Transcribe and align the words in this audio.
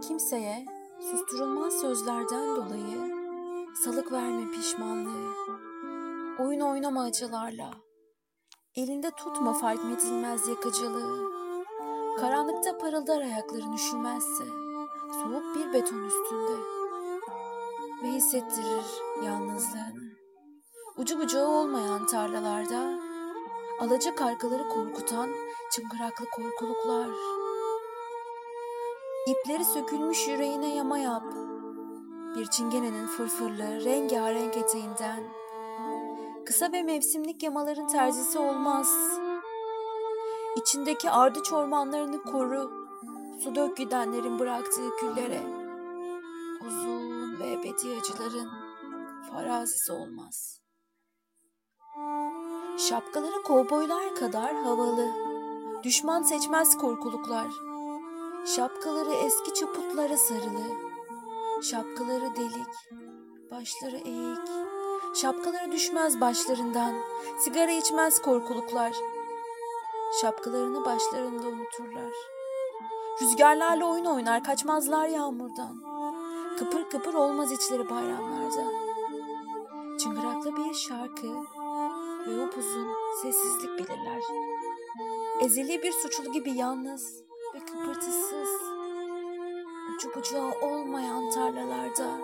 kimseye 0.00 0.66
susturulmaz 1.10 1.80
sözlerden 1.80 2.56
dolayı 2.56 3.14
salık 3.84 4.12
verme 4.12 4.50
pişmanlığı. 4.50 5.34
Oyun 6.38 6.60
oynama 6.60 7.02
acılarla. 7.02 7.70
Elinde 8.74 9.10
tutma 9.10 9.52
fark 9.52 9.80
edilmez 9.84 10.48
yakıcılığı. 10.48 11.30
Karanlıkta 12.20 12.78
parıldar 12.78 13.20
ayakların 13.20 13.72
üşümezse. 13.72 14.44
Soğuk 15.12 15.54
bir 15.54 15.72
beton 15.72 16.04
üstünde. 16.04 16.60
Ve 18.02 18.08
hissettirir 18.08 18.84
yalnızlığını. 19.24 20.10
Ucu 20.96 21.18
bucağı 21.18 21.48
olmayan 21.48 22.06
tarlalarda. 22.06 22.98
Alacak 23.80 24.22
arkaları 24.22 24.68
korkutan 24.68 25.30
çıngıraklı 25.72 26.24
korkuluklar. 26.36 27.08
İpleri 29.26 29.64
sökülmüş 29.64 30.28
yüreğine 30.28 30.74
yama 30.74 30.98
yap. 30.98 31.24
Bir 32.36 32.46
çingenenin 32.46 33.06
fırfırlı, 33.06 33.84
rengarenk 33.84 34.56
eteğinden. 34.56 35.24
Kısa 36.46 36.72
ve 36.72 36.82
mevsimlik 36.82 37.42
yamaların 37.42 37.86
terzisi 37.86 38.38
olmaz. 38.38 38.96
İçindeki 40.56 41.10
ardıç 41.10 41.52
ormanlarını 41.52 42.22
koru. 42.22 42.70
Su 43.44 43.54
dök 43.54 43.76
gidenlerin 43.76 44.38
bıraktığı 44.38 44.96
küllere. 45.00 45.42
Uzun 46.66 47.38
ve 47.40 47.52
ebedi 47.52 47.98
acıların 48.00 48.50
farazisi 49.30 49.92
olmaz. 49.92 50.60
Şapkaları 52.78 53.42
kovboylar 53.42 54.14
kadar 54.14 54.54
havalı. 54.54 55.08
Düşman 55.82 56.22
seçmez 56.22 56.78
korkuluklar. 56.78 57.69
Şapkaları 58.46 59.12
eski 59.12 59.54
çaputlara 59.54 60.16
sarılı. 60.16 60.90
Şapkaları 61.62 62.36
delik, 62.36 62.74
başları 63.50 63.96
eğik. 63.96 64.48
Şapkaları 65.14 65.72
düşmez 65.72 66.20
başlarından. 66.20 66.94
Sigara 67.38 67.70
içmez 67.70 68.22
korkuluklar. 68.22 68.92
Şapkalarını 70.20 70.84
başlarında 70.84 71.48
unuturlar. 71.48 72.12
Rüzgarlarla 73.22 73.86
oyun 73.86 74.04
oynar, 74.04 74.44
kaçmazlar 74.44 75.08
yağmurdan. 75.08 75.82
Kıpır 76.58 76.90
kıpır 76.90 77.14
olmaz 77.14 77.52
içleri 77.52 77.90
bayramlarda. 77.90 78.64
Çıngıraklı 79.98 80.56
bir 80.56 80.74
şarkı 80.74 81.28
ve 82.26 82.44
upuzun 82.44 82.88
sessizlik 83.22 83.78
bilirler. 83.78 84.22
Ezeli 85.40 85.82
bir 85.82 85.92
suçlu 85.92 86.32
gibi 86.32 86.50
yalnız 86.50 87.29
kıpırtısız. 87.90 88.48
Ucu 89.94 90.14
bucağı 90.14 90.52
olmayan 90.62 91.30
tarlalarda 91.30 92.18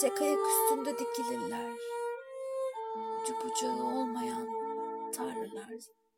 tek 0.00 0.20
ayak 0.22 0.38
üstünde 0.38 0.98
dikilirler. 0.98 1.72
Ucu 3.22 3.34
bucağı 3.44 3.86
olmayan 3.86 4.48
tarlalarda. 5.12 6.09